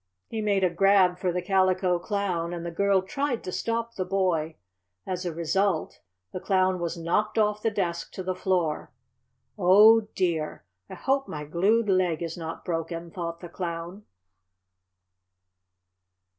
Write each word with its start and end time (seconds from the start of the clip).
He 0.29 0.41
made 0.41 0.63
a 0.63 0.69
grab 0.71 1.19
for 1.19 1.31
the 1.31 1.43
Calico 1.43 1.99
Clown, 1.99 2.53
and 2.55 2.65
the 2.65 2.71
girl 2.71 3.03
tried 3.03 3.43
to 3.43 3.51
stop 3.51 3.93
the 3.93 4.03
boy. 4.03 4.55
As 5.05 5.27
a 5.27 5.31
result 5.31 5.99
the 6.31 6.39
Clown 6.39 6.79
was 6.79 6.97
knocked 6.97 7.37
off 7.37 7.61
the 7.61 7.69
desk 7.69 8.11
to 8.13 8.23
the 8.23 8.33
floor. 8.33 8.91
"Oh, 9.59 10.07
dear! 10.15 10.65
I 10.89 10.95
hope 10.95 11.27
my 11.27 11.45
glued 11.45 11.87
leg 11.87 12.23
is 12.23 12.35
not 12.35 12.65
broken!" 12.65 13.11
thought 13.11 13.41
the 13.41 13.49
Clown. 13.49 14.05